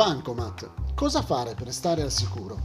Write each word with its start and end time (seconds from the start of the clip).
Bancomat. 0.00 0.94
Cosa 0.94 1.20
fare 1.20 1.54
per 1.54 1.70
stare 1.74 2.00
al 2.00 2.10
sicuro? 2.10 2.58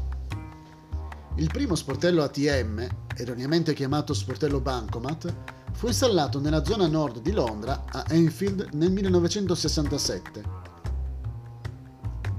Il 1.36 1.50
primo 1.52 1.76
sportello 1.76 2.24
ATM, 2.24 2.88
erroneamente 3.14 3.74
chiamato 3.74 4.14
sportello 4.14 4.62
Bancomat, 4.62 5.36
fu 5.74 5.88
installato 5.88 6.40
nella 6.40 6.64
zona 6.64 6.88
nord 6.88 7.20
di 7.20 7.34
Londra 7.34 7.84
a 7.92 8.06
Enfield 8.08 8.70
nel 8.76 8.90
1967. 8.90 10.44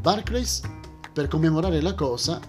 Barclays, 0.00 0.62
per 1.12 1.28
commemorare 1.28 1.82
la 1.82 1.92
cosa, 1.92 2.40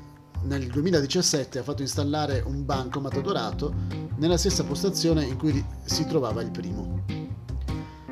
nel 0.44 0.68
2017 0.68 1.60
ha 1.60 1.64
fatto 1.64 1.82
installare 1.82 2.42
un 2.46 2.64
bancomat 2.64 3.20
dorato 3.20 3.74
nella 4.20 4.38
stessa 4.38 4.64
postazione 4.64 5.26
in 5.26 5.36
cui 5.36 5.66
si 5.84 6.06
trovava 6.06 6.42
il 6.42 6.52
primo. 6.52 7.04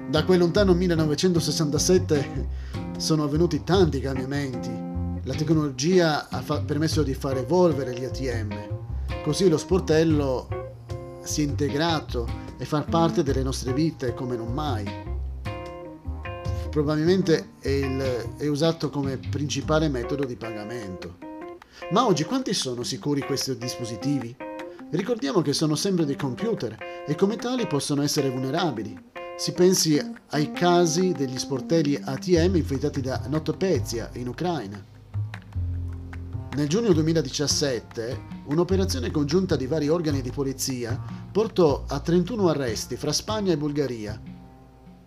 Da 0.09 0.25
quel 0.25 0.39
lontano 0.39 0.73
1967 0.73 2.64
sono 2.97 3.23
avvenuti 3.23 3.63
tanti 3.63 3.99
cambiamenti 3.99 4.85
la 5.27 5.33
tecnologia 5.33 6.29
ha 6.29 6.41
fa- 6.41 6.61
permesso 6.61 7.01
di 7.01 7.15
far 7.15 7.37
evolvere 7.37 7.97
gli 7.97 8.03
ATM, 8.03 9.23
così 9.23 9.49
lo 9.49 9.57
sportello 9.57 11.17
si 11.23 11.41
è 11.41 11.45
integrato 11.45 12.27
e 12.59 12.65
fa 12.65 12.83
parte 12.83 13.23
delle 13.23 13.41
nostre 13.41 13.73
vite 13.73 14.13
come 14.13 14.35
non 14.35 14.53
mai. 14.53 14.85
Probabilmente 16.69 17.53
è, 17.59 17.69
il, 17.69 18.35
è 18.37 18.47
usato 18.47 18.91
come 18.91 19.17
principale 19.17 19.87
metodo 19.87 20.25
di 20.25 20.35
pagamento. 20.35 21.17
Ma 21.89 22.05
oggi 22.05 22.23
quanti 22.23 22.53
sono 22.53 22.83
sicuri 22.83 23.21
questi 23.21 23.57
dispositivi? 23.57 24.35
Ricordiamo 24.91 25.41
che 25.41 25.53
sono 25.53 25.73
sempre 25.73 26.05
dei 26.05 26.15
computer 26.15 26.77
e 27.07 27.15
come 27.15 27.35
tali 27.37 27.65
possono 27.65 28.03
essere 28.03 28.29
vulnerabili. 28.29 29.13
Si 29.37 29.51
pensi 29.51 30.01
ai 30.29 30.53
casi 30.53 31.11
degli 31.11 31.37
sportelli 31.37 31.99
ATM 32.01 32.55
infettati 32.55 33.01
da 33.01 33.21
Notopezia 33.27 34.09
in 34.13 34.29
Ucraina. 34.29 34.81
Nel 36.55 36.69
giugno 36.69 36.93
2017 36.93 38.21
un'operazione 38.45 39.11
congiunta 39.11 39.57
di 39.57 39.67
vari 39.67 39.89
organi 39.89 40.21
di 40.21 40.31
polizia 40.31 40.97
portò 41.29 41.83
a 41.85 41.99
31 41.99 42.47
arresti 42.47 42.95
fra 42.95 43.11
Spagna 43.11 43.51
e 43.51 43.57
Bulgaria. 43.57 44.17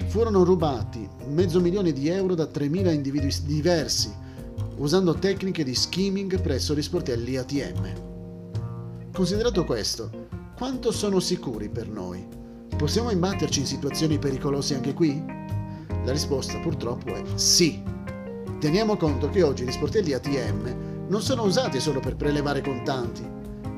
Furono 0.08 0.44
rubati 0.44 1.08
mezzo 1.28 1.58
milione 1.58 1.92
di 1.92 2.08
euro 2.08 2.34
da 2.34 2.44
3.000 2.44 2.92
individui 2.92 3.34
diversi, 3.44 4.12
usando 4.76 5.14
tecniche 5.14 5.64
di 5.64 5.74
skimming 5.74 6.38
presso 6.42 6.74
gli 6.74 6.82
sportelli 6.82 7.38
ATM. 7.38 7.92
Considerato 9.10 9.64
questo, 9.64 10.28
quanto 10.54 10.92
sono 10.92 11.18
sicuri 11.18 11.70
per 11.70 11.88
noi? 11.88 12.37
Possiamo 12.78 13.10
imbatterci 13.10 13.58
in 13.58 13.66
situazioni 13.66 14.20
pericolose 14.20 14.76
anche 14.76 14.94
qui? 14.94 15.20
La 16.04 16.12
risposta 16.12 16.60
purtroppo 16.60 17.12
è 17.12 17.22
sì. 17.34 17.82
Teniamo 18.60 18.96
conto 18.96 19.28
che 19.30 19.42
oggi 19.42 19.64
gli 19.64 19.72
sportelli 19.72 20.12
ATM 20.12 21.06
non 21.08 21.20
sono 21.20 21.42
usati 21.42 21.80
solo 21.80 21.98
per 21.98 22.14
prelevare 22.14 22.60
contanti, 22.60 23.28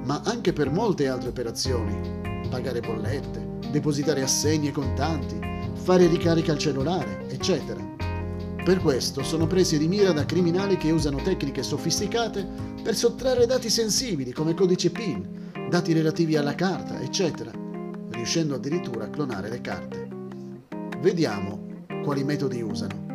ma 0.05 0.21
anche 0.27 0.53
per 0.53 0.71
molte 0.71 1.09
altre 1.09 1.31
operazioni. 1.31 1.99
Pagare 2.51 2.81
bollette, 2.81 3.71
depositare 3.71 4.21
assegni 4.21 4.69
e 4.69 4.73
contanti, 4.73 5.41
fare 5.83 6.07
ricarica 6.07 6.53
al 6.53 6.59
cellulare, 6.59 7.27
eccetera. 7.31 7.83
Per 8.63 8.81
questo 8.83 9.23
sono 9.23 9.47
presi 9.47 9.79
di 9.79 9.89
mira 9.89 10.13
da 10.13 10.27
criminali 10.27 10.77
che 10.77 10.91
usano 10.91 11.23
tecniche 11.23 11.63
sofisticate 11.63 12.47
per 12.83 12.95
sottrarre 12.95 13.47
dati 13.47 13.71
sensibili 13.71 14.33
come 14.33 14.53
codice 14.53 14.91
PIN, 14.91 15.71
dati 15.71 15.95
relativi 15.95 16.37
alla 16.37 16.55
carta, 16.55 17.01
eccetera, 17.01 17.69
riuscendo 18.11 18.55
addirittura 18.55 19.05
a 19.05 19.11
clonare 19.11 19.49
le 19.49 19.61
carte. 19.61 20.09
Vediamo 21.01 21.69
quali 22.03 22.25
metodi 22.25 22.61
usano. 22.63 23.09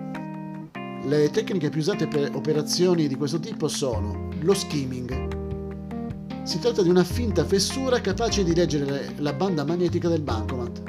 Le 1.04 1.30
tecniche 1.30 1.70
più 1.70 1.82
usate 1.82 2.08
per 2.08 2.32
operazioni 2.34 3.08
di 3.08 3.16
questo 3.16 3.40
tipo 3.40 3.68
sono 3.68 4.30
lo 4.42 4.54
skimming. 4.54 6.44
Si 6.44 6.60
tratta 6.60 6.82
di 6.82 6.90
una 6.90 7.04
finta 7.04 7.44
fessura 7.46 8.02
capace 8.02 8.44
di 8.44 8.56
leggere 8.56 9.14
la 9.18 9.34
banda 9.34 9.64
magnetica 9.64 10.10
del 10.10 10.22
bancomat, 10.22 10.84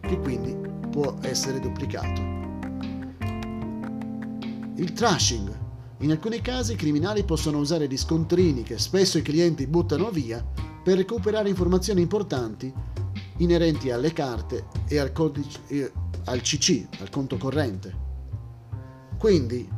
che 0.00 0.18
quindi 0.18 0.56
può 0.90 1.16
essere 1.22 1.60
duplicato. 1.60 2.20
Il 4.76 4.92
trashing. 4.92 5.60
In 5.98 6.10
alcuni 6.10 6.40
casi 6.40 6.72
i 6.72 6.76
criminali 6.76 7.22
possono 7.22 7.58
usare 7.58 7.86
gli 7.86 7.96
scontrini 7.96 8.64
che 8.64 8.78
spesso 8.78 9.18
i 9.18 9.22
clienti 9.22 9.68
buttano 9.68 10.10
via 10.10 10.44
per 10.82 10.96
recuperare 10.96 11.48
informazioni 11.48 12.00
importanti 12.00 12.72
inerenti 13.42 13.90
alle 13.90 14.12
carte 14.12 14.66
e 14.86 14.98
al, 14.98 15.12
codice, 15.12 15.92
al 16.24 16.40
CC, 16.40 16.86
al 17.00 17.10
conto 17.10 17.36
corrente. 17.36 17.94
Quindi 19.18 19.68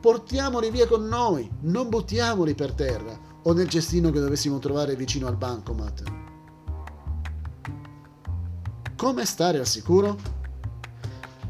portiamoli 0.00 0.70
via 0.70 0.86
con 0.86 1.06
noi, 1.06 1.48
non 1.60 1.88
buttiamoli 1.88 2.54
per 2.54 2.72
terra 2.72 3.18
o 3.42 3.52
nel 3.52 3.68
cestino 3.68 4.10
che 4.10 4.20
dovessimo 4.20 4.58
trovare 4.58 4.96
vicino 4.96 5.26
al 5.26 5.36
bancomat. 5.36 6.02
Come 8.96 9.24
stare 9.24 9.58
al 9.58 9.66
sicuro? 9.66 10.16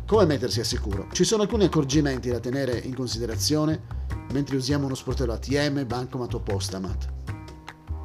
Come 0.06 0.26
mettersi 0.26 0.60
al 0.60 0.66
sicuro? 0.66 1.08
Ci 1.12 1.24
sono 1.24 1.42
alcuni 1.42 1.64
accorgimenti 1.64 2.30
da 2.30 2.40
tenere 2.40 2.78
in 2.78 2.94
considerazione 2.94 4.00
mentre 4.32 4.56
usiamo 4.56 4.86
uno 4.86 4.94
sportello 4.94 5.32
ATM, 5.32 5.86
bancomat 5.86 6.34
o 6.34 6.40
postamat. 6.40 7.12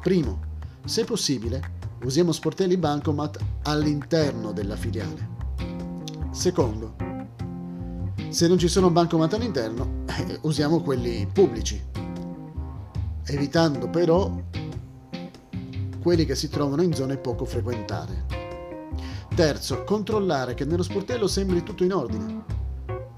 Primo, 0.00 0.40
se 0.84 1.04
possibile, 1.04 1.77
usiamo 2.04 2.32
sportelli 2.32 2.76
bancomat 2.76 3.38
all'interno 3.62 4.52
della 4.52 4.76
filiale. 4.76 5.36
Secondo, 6.30 6.94
se 8.28 8.46
non 8.46 8.58
ci 8.58 8.68
sono 8.68 8.90
bancomat 8.90 9.34
all'interno, 9.34 10.04
eh, 10.06 10.38
usiamo 10.42 10.80
quelli 10.82 11.26
pubblici, 11.32 11.82
evitando 13.24 13.88
però 13.88 14.30
quelli 16.00 16.24
che 16.24 16.34
si 16.34 16.48
trovano 16.48 16.82
in 16.82 16.94
zone 16.94 17.16
poco 17.16 17.44
frequentate. 17.44 18.26
Terzo, 19.34 19.84
controllare 19.84 20.54
che 20.54 20.64
nello 20.64 20.82
sportello 20.82 21.26
sembri 21.26 21.62
tutto 21.62 21.84
in 21.84 21.92
ordine. 21.92 22.57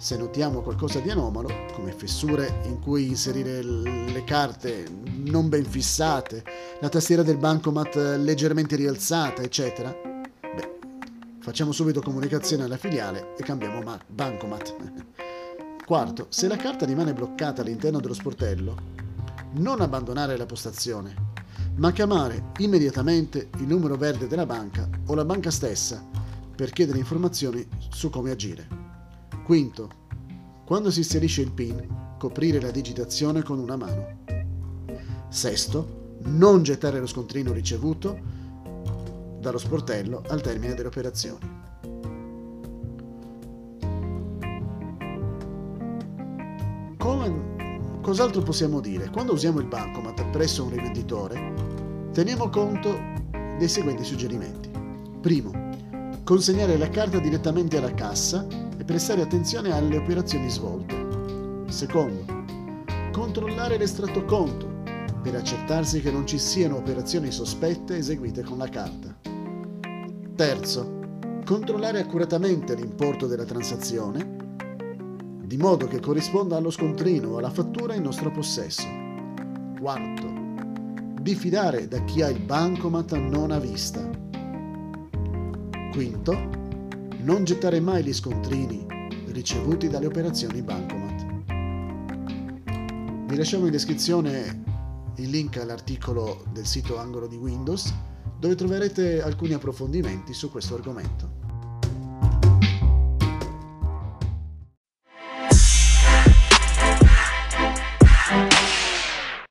Se 0.00 0.16
notiamo 0.16 0.62
qualcosa 0.62 0.98
di 0.98 1.10
anomalo, 1.10 1.50
come 1.74 1.92
fessure 1.92 2.62
in 2.64 2.80
cui 2.80 3.08
inserire 3.08 3.62
le 3.62 4.24
carte 4.24 4.86
non 5.26 5.50
ben 5.50 5.66
fissate, 5.66 6.42
la 6.80 6.88
tastiera 6.88 7.22
del 7.22 7.36
bancomat 7.36 8.16
leggermente 8.16 8.76
rialzata, 8.76 9.42
eccetera, 9.42 9.94
Facciamo 11.40 11.72
subito 11.72 12.00
comunicazione 12.00 12.64
alla 12.64 12.78
filiale 12.78 13.34
e 13.36 13.42
cambiamo 13.42 13.82
ma- 13.82 14.00
bancomat. 14.06 14.76
Quarto, 15.84 16.26
se 16.30 16.48
la 16.48 16.56
carta 16.56 16.86
rimane 16.86 17.12
bloccata 17.12 17.60
all'interno 17.60 18.00
dello 18.00 18.14
sportello, 18.14 18.76
non 19.52 19.82
abbandonare 19.82 20.36
la 20.36 20.46
postazione, 20.46 21.14
ma 21.76 21.92
chiamare 21.92 22.52
immediatamente 22.58 23.50
il 23.58 23.66
numero 23.66 23.96
verde 23.96 24.28
della 24.28 24.46
banca 24.46 24.88
o 25.06 25.14
la 25.14 25.24
banca 25.26 25.50
stessa 25.50 26.02
per 26.54 26.70
chiedere 26.70 26.98
informazioni 26.98 27.66
su 27.90 28.08
come 28.08 28.30
agire. 28.30 28.89
Quinto, 29.50 29.90
quando 30.64 30.92
si 30.92 31.00
inserisce 31.00 31.40
il 31.40 31.50
PIN, 31.50 32.14
coprire 32.20 32.60
la 32.60 32.70
digitazione 32.70 33.42
con 33.42 33.58
una 33.58 33.74
mano. 33.74 34.18
Sesto, 35.28 36.18
non 36.26 36.62
gettare 36.62 37.00
lo 37.00 37.06
scontrino 37.08 37.52
ricevuto 37.52 38.16
dallo 39.40 39.58
sportello 39.58 40.22
al 40.28 40.40
termine 40.40 40.74
delle 40.74 40.86
operazioni. 40.86 41.50
Come, 46.96 47.98
cos'altro 48.02 48.42
possiamo 48.42 48.78
dire? 48.78 49.10
Quando 49.10 49.32
usiamo 49.32 49.58
il 49.58 49.66
bancomat 49.66 50.30
presso 50.30 50.62
un 50.62 50.70
rivenditore, 50.70 52.08
teniamo 52.12 52.48
conto 52.50 52.96
dei 53.58 53.68
seguenti 53.68 54.04
suggerimenti. 54.04 54.70
Primo, 55.20 55.50
consegnare 56.22 56.78
la 56.78 56.88
carta 56.88 57.18
direttamente 57.18 57.78
alla 57.78 57.94
cassa 57.94 58.68
prestare 58.90 59.22
attenzione 59.22 59.72
alle 59.72 59.98
operazioni 59.98 60.50
svolte. 60.50 60.96
Secondo, 61.68 62.24
controllare 63.12 63.78
l'estratto 63.78 64.24
conto 64.24 64.82
per 65.22 65.36
accertarsi 65.36 66.00
che 66.00 66.10
non 66.10 66.26
ci 66.26 66.40
siano 66.40 66.78
operazioni 66.78 67.30
sospette 67.30 67.98
eseguite 67.98 68.42
con 68.42 68.58
la 68.58 68.68
carta. 68.68 69.16
Terzo, 70.34 70.98
controllare 71.44 72.00
accuratamente 72.00 72.74
l'importo 72.74 73.28
della 73.28 73.44
transazione, 73.44 74.38
di 75.44 75.56
modo 75.56 75.86
che 75.86 76.00
corrisponda 76.00 76.56
allo 76.56 76.70
scontrino 76.70 77.28
o 77.28 77.38
alla 77.38 77.50
fattura 77.50 77.94
in 77.94 78.02
nostro 78.02 78.32
possesso. 78.32 78.88
Quarto, 79.78 80.26
diffidare 81.20 81.86
da 81.86 82.02
chi 82.02 82.22
ha 82.22 82.28
il 82.28 82.40
bancomat 82.40 83.12
non 83.18 83.52
a 83.52 83.60
vista. 83.60 84.00
Quinto, 85.92 86.59
non 87.22 87.44
gettare 87.44 87.80
mai 87.80 88.02
gli 88.02 88.12
scontrini 88.12 88.86
ricevuti 89.26 89.88
dalle 89.88 90.06
operazioni 90.06 90.62
bancomat. 90.62 91.26
Vi 93.26 93.36
lasciamo 93.36 93.66
in 93.66 93.72
descrizione 93.72 94.62
il 95.16 95.30
link 95.30 95.58
all'articolo 95.58 96.44
del 96.52 96.66
sito 96.66 96.98
Angolo 96.98 97.26
di 97.26 97.36
Windows 97.36 97.92
dove 98.38 98.54
troverete 98.54 99.22
alcuni 99.22 99.52
approfondimenti 99.52 100.32
su 100.32 100.50
questo 100.50 100.74
argomento. 100.74 101.39